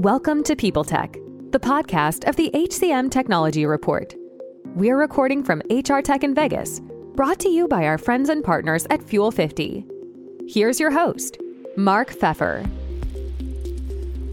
[0.00, 1.14] Welcome to People Tech,
[1.52, 4.14] the podcast of the HCM Technology Report.
[4.74, 6.82] We're recording from HR Tech in Vegas,
[7.14, 9.86] brought to you by our friends and partners at Fuel 50.
[10.46, 11.38] Here's your host,
[11.78, 12.68] Mark Feffer.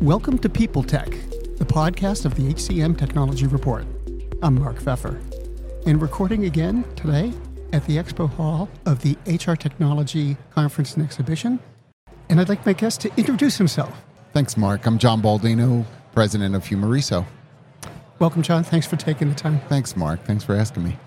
[0.02, 1.12] Welcome to People Tech,
[1.56, 3.86] the podcast of the HCM Technology Report.
[4.42, 5.18] I'm Mark Feffer,
[5.86, 7.32] and recording again today
[7.72, 11.58] at the Expo Hall of the HR Technology Conference and Exhibition.
[12.28, 14.04] And I'd like my guest to introduce himself.
[14.34, 14.88] Thanks, Mark.
[14.88, 17.24] I'm John Baldino, president of Humareso.
[18.18, 18.64] Welcome, John.
[18.64, 19.60] Thanks for taking the time.
[19.70, 20.24] Thanks, Mark.
[20.24, 20.98] Thanks for asking me.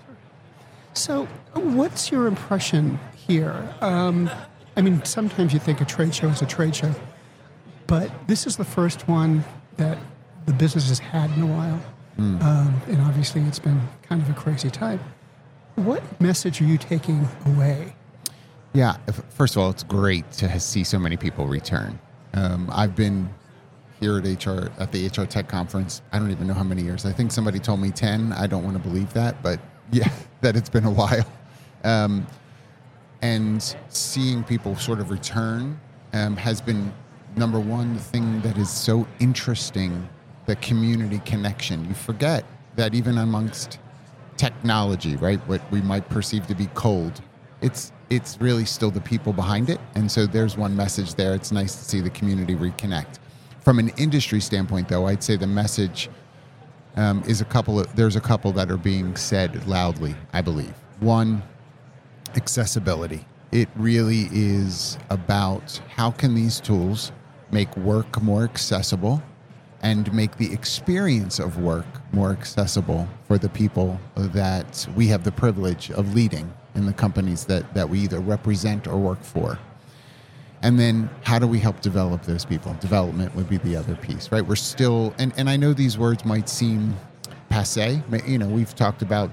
[0.93, 3.75] So, what's your impression here?
[3.81, 4.29] Um,
[4.77, 6.95] I mean, sometimes you think a trade show is a trade show,
[7.85, 9.43] but this is the first one
[9.75, 9.97] that
[10.45, 11.81] the business has had in a while.
[12.15, 12.41] Hmm.
[12.41, 15.01] Um, and obviously, it's been kind of a crazy time.
[15.75, 17.93] What message are you taking away?
[18.71, 18.95] Yeah,
[19.29, 21.99] first of all, it's great to see so many people return.
[22.37, 23.29] Um, I've been
[23.99, 26.03] here at HR at the HR Tech conference.
[26.11, 27.05] I don't even know how many years.
[27.05, 28.31] I think somebody told me ten.
[28.33, 29.59] I don't want to believe that, but
[29.91, 31.25] yeah, that it's been a while.
[31.83, 32.27] Um,
[33.21, 35.79] and seeing people sort of return
[36.13, 36.93] um, has been
[37.35, 40.07] number one the thing that is so interesting
[40.45, 43.79] the community connection you forget that even amongst
[44.37, 47.21] technology right what we might perceive to be cold
[47.61, 49.79] it's it's really still the people behind it.
[49.95, 51.33] And so there's one message there.
[51.33, 53.19] It's nice to see the community reconnect.
[53.61, 56.09] From an industry standpoint though i'd say the message
[56.95, 60.73] um, is a couple of there's a couple that are being said loudly i believe.
[61.01, 61.43] One
[62.35, 63.25] accessibility.
[63.51, 67.11] It really is about how can these tools
[67.51, 69.21] make work more accessible
[69.81, 75.31] and make the experience of work more accessible for the people that we have the
[75.31, 79.59] privilege of leading in the companies that, that we either represent or work for.
[80.61, 82.75] And then how do we help develop those people?
[82.79, 84.45] Development would be the other piece, right?
[84.45, 86.95] We're still, and, and I know these words might seem
[87.49, 88.01] passe.
[88.25, 89.29] You know, we've talked about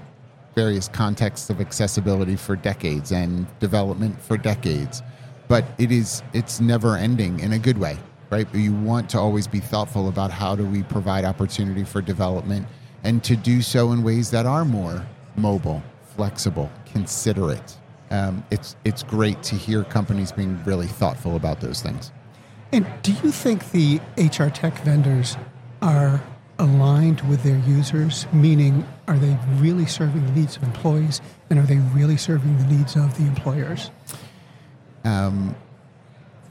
[0.55, 5.03] various contexts of accessibility for decades and development for decades
[5.47, 7.97] but it is it's never ending in a good way
[8.29, 12.01] right But you want to always be thoughtful about how do we provide opportunity for
[12.01, 12.67] development
[13.03, 15.05] and to do so in ways that are more
[15.35, 15.83] mobile
[16.15, 17.69] flexible considerate
[18.11, 22.11] um, it's it's great to hear companies being really thoughtful about those things
[22.71, 25.37] And do you think the HR tech vendors
[25.81, 26.21] are
[26.59, 28.25] aligned with their users?
[28.33, 32.65] Meaning, are they really serving the needs of employees and are they really serving the
[32.65, 33.91] needs of the employers?
[35.03, 35.55] Um,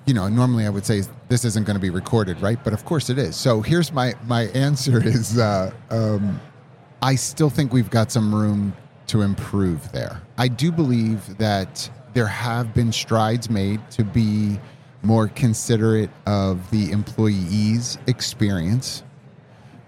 [0.06, 2.62] you know, normally I would say this isn't going to be recorded, right?
[2.62, 3.37] But of course it is.
[3.37, 6.41] So here's my my answer is uh, um,
[7.03, 8.75] I still think we've got some room
[9.09, 10.20] to improve there.
[10.38, 14.59] I do believe that there have been strides made to be
[15.03, 19.03] more considerate of the employee's experience,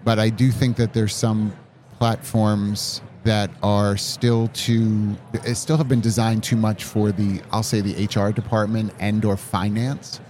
[0.03, 1.53] but I do think that there's some
[1.97, 7.63] platforms that are still too eh, still have been designed too much for the I'll
[7.63, 10.21] say the HR department and or finance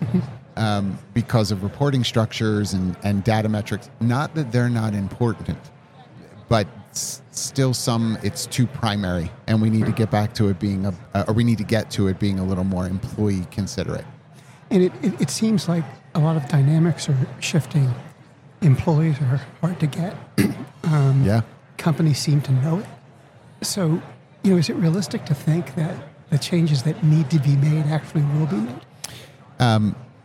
[0.55, 3.89] um, because of reporting structures and, and data metrics.
[3.99, 5.59] Not that they're not important,
[6.49, 6.67] but
[6.97, 10.85] s- still some it's too primary, and we need to get back to it being
[10.85, 14.05] a uh, or we need to get to it being a little more employee considerate.
[14.69, 17.93] And it, it, it seems like a lot of dynamics are shifting.
[18.61, 20.15] Employees are hard to get.
[21.23, 21.41] Yeah.
[21.77, 22.85] Companies seem to know it.
[23.61, 24.01] So,
[24.43, 25.93] you know, is it realistic to think that
[26.29, 28.81] the changes that need to be made actually will be made?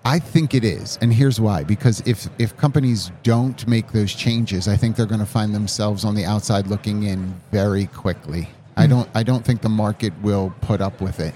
[0.05, 1.63] I think it is, and here's why.
[1.63, 6.05] Because if if companies don't make those changes, I think they're going to find themselves
[6.05, 8.49] on the outside looking in very quickly.
[8.77, 11.35] I don't I don't think the market will put up with it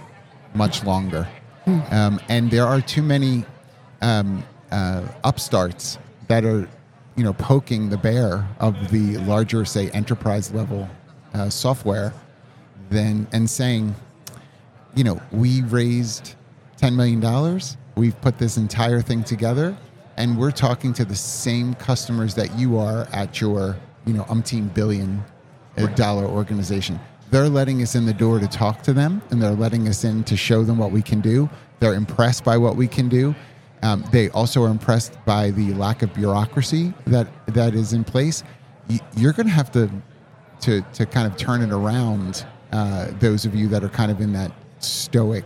[0.55, 1.29] much longer,
[1.91, 3.45] um, and there are too many
[4.03, 6.69] um, uh, upstarts that are
[7.17, 10.89] you know poking the bear of the larger say enterprise level
[11.35, 12.13] uh, software,
[12.91, 13.95] then and saying
[14.97, 16.35] you know, we raised
[16.81, 17.21] $10 million.
[17.97, 19.77] We've put this entire thing together
[20.17, 24.73] and we're talking to the same customers that you are at your, you know, umpteen
[24.73, 25.25] billion
[25.95, 26.99] dollar organization.
[27.31, 30.25] They're letting us in the door to talk to them and they're letting us in
[30.25, 31.49] to show them what we can do.
[31.81, 33.35] They're impressed by what we can do.
[33.83, 38.43] Um, they also are impressed by the lack of bureaucracy that, that is in place.
[39.17, 39.91] You're going to have to
[40.61, 42.47] to to kind of turn it around.
[42.73, 45.45] Uh, those of you that are kind of in that stoic,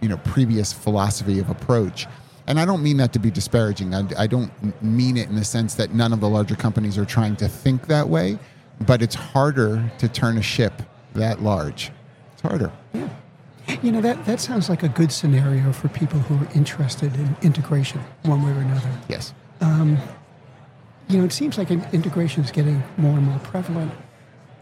[0.00, 2.06] you know, previous philosophy of approach.
[2.46, 3.94] And I don't mean that to be disparaging.
[3.94, 4.50] I, I don't
[4.82, 7.86] mean it in the sense that none of the larger companies are trying to think
[7.86, 8.38] that way,
[8.86, 10.82] but it's harder to turn a ship
[11.14, 11.92] that large.
[12.32, 12.72] It's harder.
[12.92, 13.08] Yeah.
[13.82, 17.36] You know, that, that sounds like a good scenario for people who are interested in
[17.42, 18.90] integration one way or another.
[19.08, 19.32] Yes.
[19.60, 19.96] Um,
[21.08, 23.92] you know, it seems like integration is getting more and more prevalent,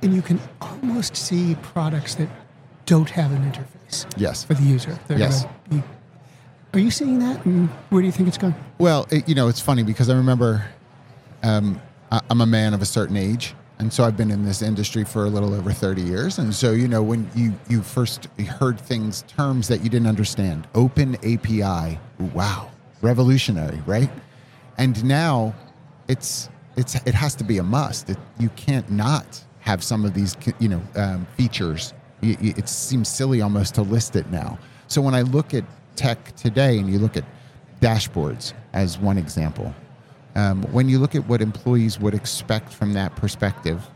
[0.02, 2.28] and you can almost see products that
[2.88, 4.44] don't have an interface Yes.
[4.44, 4.98] for the user.
[5.06, 5.44] They're Yes.
[5.70, 5.82] be-
[6.74, 8.54] are you seeing that, and where do you think it's going?
[8.78, 10.64] Well, it, you know, it's funny because I remember
[11.42, 11.80] um,
[12.10, 15.04] I, I'm a man of a certain age, and so I've been in this industry
[15.04, 16.38] for a little over 30 years.
[16.38, 18.24] And so, you know, when you you first
[18.58, 21.98] heard things, terms that you didn't understand, open API,
[22.34, 22.70] wow,
[23.02, 24.10] revolutionary, right?
[24.78, 25.54] And now,
[26.08, 28.10] it's it's it has to be a must.
[28.10, 31.92] It, you can't not have some of these, you know, um, features.
[32.22, 34.58] It seems silly almost to list it now.
[34.88, 35.64] So when I look at
[35.96, 37.24] tech today, and you look at
[37.80, 39.74] dashboards as one example,
[40.34, 43.86] um, when you look at what employees would expect from that perspective,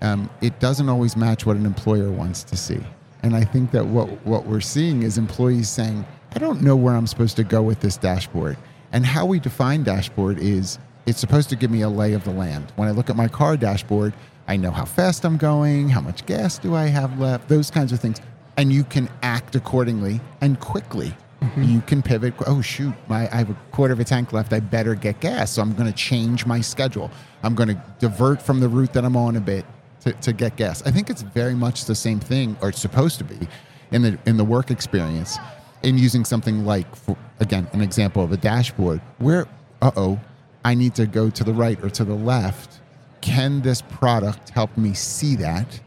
[0.00, 2.80] um, it doesn't always match what an employer wants to see.
[3.22, 6.04] And I think that what, what we're seeing is employees saying,
[6.34, 8.56] I don't know where I'm supposed to go with this dashboard.
[8.92, 12.32] And how we define dashboard is it's supposed to give me a lay of the
[12.32, 12.72] land.
[12.76, 14.12] When I look at my car dashboard,
[14.48, 17.92] I know how fast I'm going, how much gas do I have left, those kinds
[17.92, 18.20] of things.
[18.56, 21.14] And you can act accordingly and quickly.
[21.56, 22.34] You can pivot.
[22.46, 24.52] Oh shoot, my I have a quarter of a tank left.
[24.52, 27.10] I better get gas, so I'm going to change my schedule.
[27.42, 29.64] I'm going to divert from the route that I'm on a bit
[30.02, 30.82] to, to get gas.
[30.86, 33.48] I think it's very much the same thing, or it's supposed to be,
[33.90, 35.36] in the in the work experience.
[35.82, 39.48] In using something like, for, again, an example of a dashboard, where
[39.80, 40.20] uh oh,
[40.64, 42.78] I need to go to the right or to the left.
[43.22, 45.80] Can this product help me see that,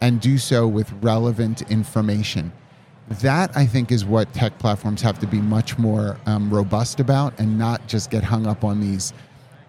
[0.00, 2.52] and do so with relevant information?
[3.20, 7.38] that I think is what tech platforms have to be much more um, robust about,
[7.38, 9.12] and not just get hung up on these,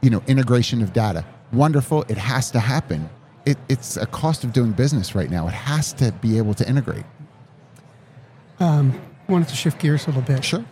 [0.01, 1.25] you know, integration of data.
[1.51, 3.09] Wonderful, it has to happen.
[3.45, 5.47] It, it's a cost of doing business right now.
[5.47, 7.05] It has to be able to integrate.
[8.59, 10.45] I wanted to shift gears a little bit.
[10.45, 10.63] Sure.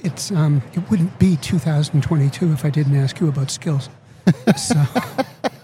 [0.00, 3.88] It's um, it wouldn't be 2022 if I didn't ask you about skills.
[4.56, 4.84] so,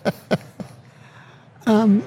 [1.66, 2.02] um,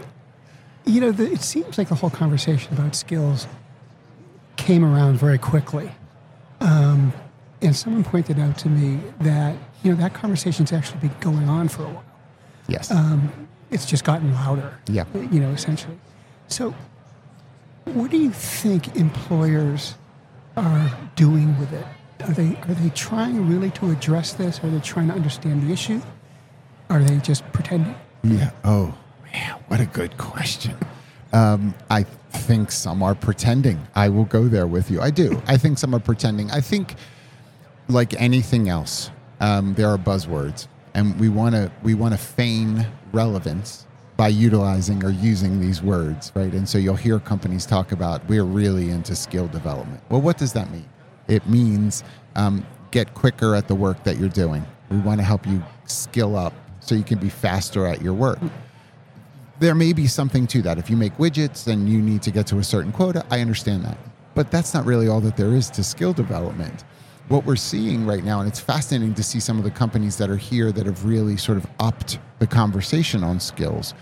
[0.86, 3.48] you know, the, it seems like the whole conversation about skills
[4.58, 5.92] came around very quickly.
[6.62, 7.14] Um,
[7.62, 11.68] and someone pointed out to me that you know that conversation's actually been going on
[11.68, 12.04] for a while.
[12.68, 12.92] Yes.
[13.72, 14.80] It's just gotten louder.
[14.88, 15.06] Yeah.
[15.14, 15.98] You know, essentially.
[16.48, 16.76] So,
[17.86, 19.96] what do you think employers
[20.56, 21.86] are doing with it?
[22.22, 24.64] Are they are they trying really to address this?
[24.64, 26.02] Are they trying to understand the issue?
[26.90, 27.96] Are they just pretending?
[28.24, 28.52] Yeah.
[28.64, 28.96] Oh,
[29.32, 30.76] man, what a good question.
[31.34, 33.86] Um, I think some are pretending.
[33.96, 35.02] I will go there with you.
[35.02, 35.42] I do.
[35.48, 36.52] I think some are pretending.
[36.52, 36.96] I think,
[37.88, 42.88] like anything else, um, there are buzzwords, and we want to we want to feign
[43.12, 43.86] relevance
[44.18, 46.54] by utilizing or using these words, right?
[46.54, 50.02] And so you'll hear companies talk about we're really into skill development.
[50.10, 50.88] Well, what does that mean?
[51.28, 52.04] It means
[52.36, 54.66] um, get quicker at the work that you're doing.
[54.90, 56.54] We want to help you skill up
[56.86, 58.40] so you can be faster at your work.
[59.60, 60.78] There may be something to that.
[60.78, 63.86] If you make widgets and you need to get to a certain quota, I understand
[63.86, 63.98] that.
[64.34, 66.84] But that's not really all that there is to skill development.
[67.30, 70.30] What we're seeing right now, and it's fascinating to see some of the companies that
[70.30, 73.94] are here that have really sort of upped the conversation on skills.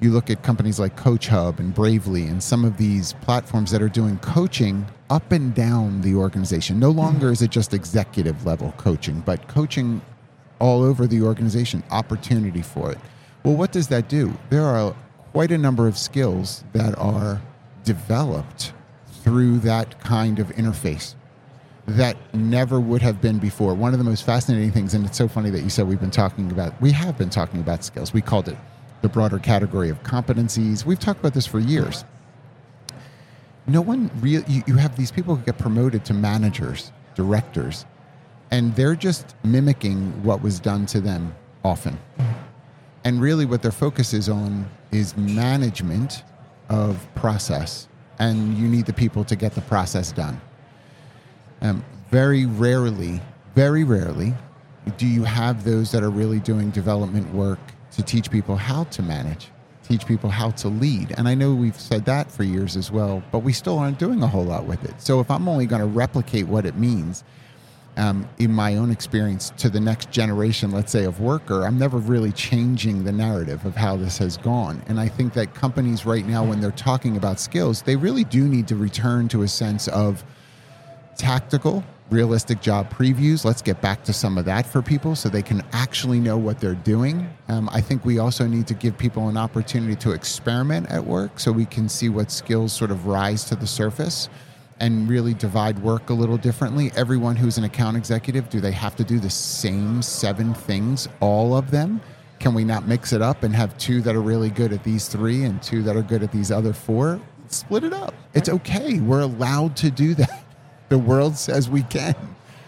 [0.00, 3.82] You look at companies like Coach Hub and Bravely and some of these platforms that
[3.82, 6.78] are doing coaching up and down the organization.
[6.78, 10.02] No longer is it just executive level coaching, but coaching
[10.58, 12.98] all over the organization, opportunity for it.
[13.44, 14.36] Well, what does that do?
[14.50, 14.94] There are
[15.32, 17.40] quite a number of skills that are
[17.84, 18.72] developed
[19.22, 21.14] through that kind of interface
[21.86, 23.74] that never would have been before.
[23.74, 26.10] One of the most fascinating things, and it's so funny that you said we've been
[26.10, 28.12] talking about, we have been talking about skills.
[28.12, 28.56] We called it
[29.02, 30.84] the broader category of competencies.
[30.84, 32.04] We've talked about this for years.
[33.68, 37.84] No one real you, you have these people who get promoted to managers, directors,
[38.50, 41.34] and they're just mimicking what was done to them
[41.64, 41.98] often.
[43.04, 46.24] And really what their focus is on is management
[46.68, 47.88] of process.
[48.18, 50.40] And you need the people to get the process done.
[51.60, 53.20] Um, very rarely,
[53.54, 54.34] very rarely,
[54.96, 57.58] do you have those that are really doing development work
[57.92, 59.48] to teach people how to manage,
[59.82, 61.14] teach people how to lead.
[61.16, 64.22] And I know we've said that for years as well, but we still aren't doing
[64.22, 65.00] a whole lot with it.
[65.00, 67.24] So if I'm only going to replicate what it means
[67.96, 71.98] um, in my own experience to the next generation, let's say, of worker, I'm never
[71.98, 74.82] really changing the narrative of how this has gone.
[74.86, 78.46] And I think that companies right now, when they're talking about skills, they really do
[78.48, 80.24] need to return to a sense of
[81.16, 83.44] tactical, realistic job previews.
[83.44, 86.60] Let's get back to some of that for people so they can actually know what
[86.60, 87.28] they're doing.
[87.48, 91.40] Um, I think we also need to give people an opportunity to experiment at work
[91.40, 94.28] so we can see what skills sort of rise to the surface
[94.80, 96.92] and really divide work a little differently.
[96.96, 101.56] Everyone who's an account executive, do they have to do the same seven things, all
[101.56, 102.00] of them?
[102.38, 105.08] Can we not mix it up and have two that are really good at these
[105.08, 107.20] three and two that are good at these other four?
[107.48, 108.14] Split it up.
[108.34, 109.00] It's okay.
[109.00, 110.42] We're allowed to do that.
[110.88, 112.14] The world says we can.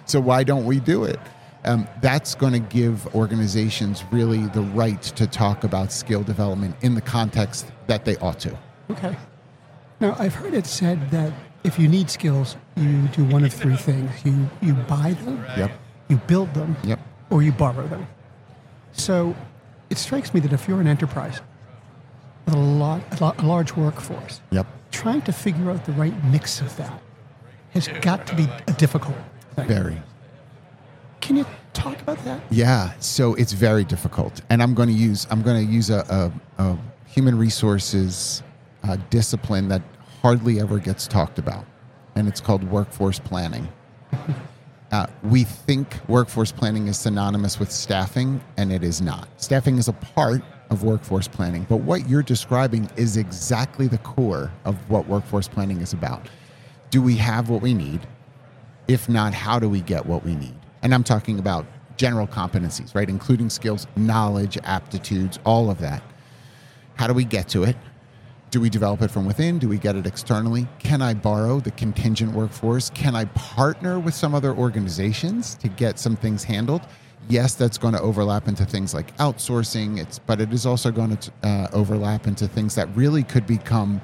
[0.04, 1.20] So why don't we do it?
[1.64, 6.96] Um, that's going to give organizations really the right to talk about skill development in
[6.96, 8.58] the context that they ought to.
[8.90, 9.16] Okay.
[10.00, 11.32] Now, I've heard it said that
[11.68, 15.70] if you need skills, you do one of three things you, you buy them, Yep.
[16.08, 16.98] you build them, Yep.
[17.30, 18.06] or you borrow them.
[18.92, 19.36] So
[19.90, 21.40] it strikes me that if you're an enterprise
[22.46, 24.66] with a, lot, a, lot, a large workforce, Yep.
[24.90, 27.00] trying to figure out the right mix of that
[27.74, 29.16] has got to be a difficult
[29.54, 29.68] thing.
[29.68, 30.02] Very.
[31.20, 31.44] Can you
[31.74, 32.40] talk about that?
[32.50, 36.32] Yeah, so it's very difficult, and I'm going to use I'm going to use a,
[36.58, 38.42] a, a human resources
[38.84, 39.82] uh, discipline that
[40.22, 41.64] hardly ever gets talked about,
[42.14, 43.68] and it's called workforce planning.
[44.90, 49.28] Uh, we think workforce planning is synonymous with staffing, and it is not.
[49.36, 54.50] Staffing is a part of workforce planning, but what you're describing is exactly the core
[54.64, 56.28] of what workforce planning is about.
[56.90, 58.00] Do we have what we need?
[58.86, 60.54] If not, how do we get what we need?
[60.82, 61.66] And I'm talking about
[61.98, 63.10] general competencies, right?
[63.10, 66.02] Including skills, knowledge, aptitudes, all of that.
[66.94, 67.76] How do we get to it?
[68.50, 69.58] Do we develop it from within?
[69.58, 70.66] Do we get it externally?
[70.78, 72.88] Can I borrow the contingent workforce?
[72.90, 76.80] Can I partner with some other organizations to get some things handled?
[77.28, 79.98] Yes, that's going to overlap into things like outsourcing.
[79.98, 84.00] It's, but it is also going to uh, overlap into things that really could become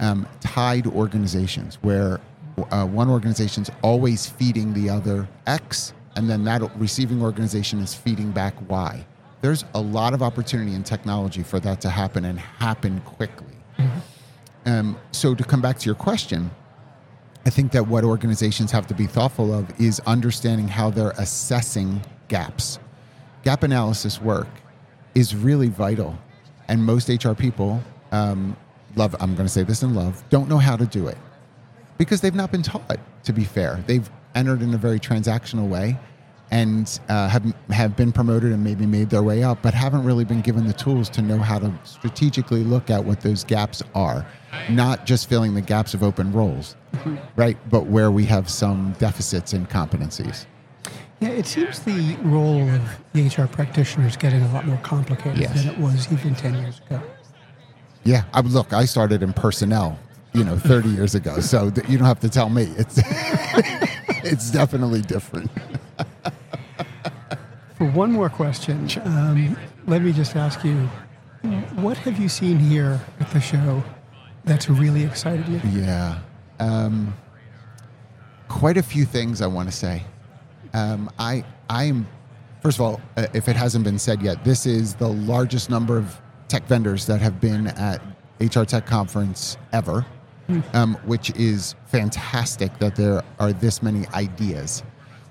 [0.00, 2.18] um, tied organizations where
[2.70, 8.30] uh, one organization's always feeding the other X, and then that receiving organization is feeding
[8.30, 9.04] back Y.
[9.42, 13.55] There's a lot of opportunity in technology for that to happen and happen quickly.
[14.66, 16.50] Um, so, to come back to your question,
[17.46, 22.02] I think that what organizations have to be thoughtful of is understanding how they're assessing
[22.28, 22.80] gaps.
[23.44, 24.48] Gap analysis work
[25.14, 26.18] is really vital,
[26.66, 27.80] and most HR people
[28.10, 28.56] um,
[28.96, 29.14] love.
[29.20, 30.22] I'm going to say this in love.
[30.30, 31.18] Don't know how to do it
[31.96, 32.98] because they've not been taught.
[33.24, 35.96] To be fair, they've entered in a very transactional way
[36.50, 40.24] and uh, have have been promoted and maybe made their way up, but haven't really
[40.24, 44.24] been given the tools to know how to strategically look at what those gaps are,
[44.70, 46.76] not just filling the gaps of open roles,
[47.34, 47.56] right?
[47.70, 50.46] But where we have some deficits in competencies.
[51.18, 52.82] Yeah, it seems the role of
[53.14, 55.64] the HR practitioner is getting a lot more complicated Yes.
[55.64, 57.00] than it was even 10 years ago.
[58.04, 59.98] Yeah, I, look, I started in personnel,
[60.34, 62.64] you know, 30 years ago, so you don't have to tell me.
[62.76, 63.00] It's
[64.24, 65.50] it's definitely different.
[67.76, 69.56] For one more question, um,
[69.86, 70.88] let me just ask you
[71.76, 73.84] what have you seen here at the show
[74.44, 75.60] that's really excited you?
[75.82, 76.18] Yeah.
[76.58, 77.14] Um,
[78.48, 80.04] quite a few things I want to say.
[80.72, 82.08] Um, I I am
[82.62, 85.98] first of all, uh, if it hasn't been said yet, this is the largest number
[85.98, 88.00] of tech vendors that have been at
[88.40, 90.06] HR Tech Conference ever,
[90.72, 94.82] um, which is fantastic that there are this many ideas.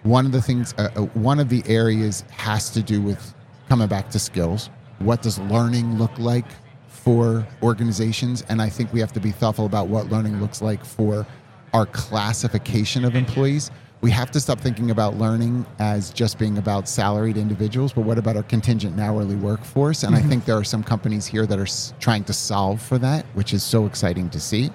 [0.05, 3.33] One of the things, uh, uh, one of the areas has to do with
[3.67, 4.69] coming back to skills.
[4.99, 6.45] What does learning look like
[6.87, 8.43] for organizations?
[8.47, 11.25] And I think we have to be thoughtful about what learning looks like for
[11.73, 13.71] our classification of employees.
[14.01, 18.19] We have to stop thinking about learning as just being about salaried individuals, but what
[18.19, 20.03] about our contingent and hourly workforce?
[20.03, 23.25] And I think there are some companies here that are trying to solve for that,
[23.33, 24.69] which is so exciting to see.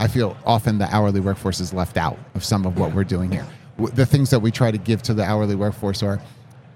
[0.00, 3.30] I feel often the hourly workforce is left out of some of what we're doing
[3.30, 3.46] here.
[3.78, 6.20] The things that we try to give to the hourly workforce are,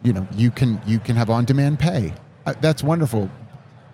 [0.02, 2.12] you know, you can you can have on-demand pay.
[2.46, 3.30] Uh, that's wonderful,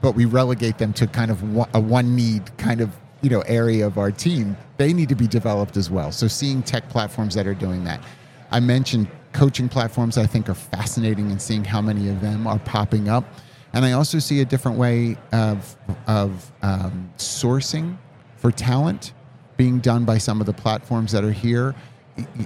[0.01, 3.41] but we relegate them to kind of one, a one need kind of you know
[3.43, 4.57] area of our team.
[4.77, 6.13] They need to be developed as well.
[6.13, 8.03] So seeing tech platforms that are doing that,
[8.51, 10.19] I mentioned coaching platforms.
[10.19, 13.25] I think are fascinating and seeing how many of them are popping up,
[13.73, 17.97] and I also see a different way of of um, sourcing
[18.37, 19.13] for talent
[19.57, 21.75] being done by some of the platforms that are here.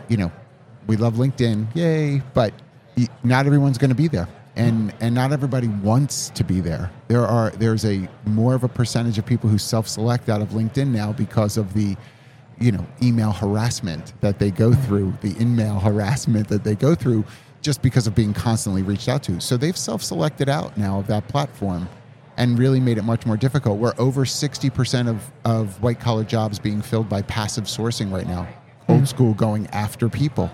[0.09, 0.33] You know,
[0.87, 2.23] we love LinkedIn, yay!
[2.35, 2.55] But
[3.23, 6.91] not everyone's going to be there, and and not everybody wants to be there.
[7.09, 10.89] There are there's a more of a percentage of people who self-select out of LinkedIn
[10.89, 11.97] now because of the
[12.59, 17.25] you know email harassment that they go through, the in-mail harassment that they go through,
[17.63, 19.41] just because of being constantly reached out to.
[19.41, 21.89] So they've self-selected out now of that platform
[22.37, 23.79] and really made it much more difficult.
[23.79, 28.47] We're over 60% of, of white collar jobs being filled by passive sourcing right now,
[28.89, 29.05] old mm-hmm.
[29.07, 30.51] school going after people.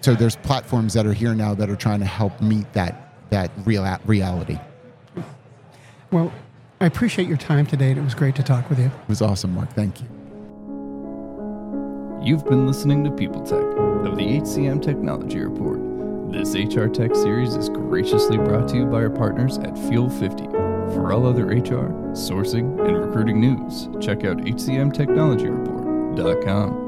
[0.00, 3.50] So there's platforms that are here now that are trying to help meet that, that
[3.64, 4.58] real reality.
[6.10, 6.32] Well,
[6.80, 8.86] I appreciate your time today, and it was great to talk with you.
[8.86, 9.70] It was awesome, Mark.
[9.74, 10.06] Thank you.
[12.22, 13.62] You've been listening to People Tech
[14.06, 15.78] of the HCM Technology Report.
[16.32, 20.44] This HR Tech series is graciously brought to you by our partners at Fuel 50.
[20.94, 26.87] For all other HR, sourcing, and recruiting news, check out hcmtechnologyreport.com.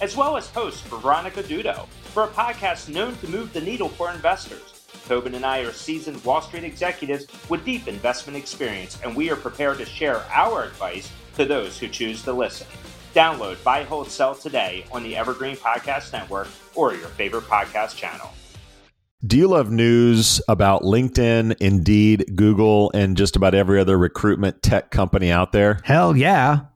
[0.00, 3.88] as well as host for Veronica Dudo, for a podcast known to move the needle
[3.88, 4.82] for investors.
[5.06, 9.36] Tobin and I are seasoned Wall Street executives with deep investment experience, and we are
[9.36, 12.66] prepared to share our advice to those who choose to listen.
[13.14, 18.30] Download Buy, Hold, Sell today on the Evergreen Podcast Network or your favorite podcast channel.
[19.26, 24.90] Do you love news about LinkedIn, Indeed, Google, and just about every other recruitment tech
[24.90, 25.80] company out there?
[25.84, 26.66] Hell yeah.